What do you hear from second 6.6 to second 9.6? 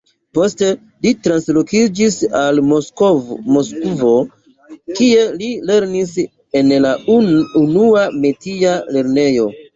en la Unua Metia lernejo.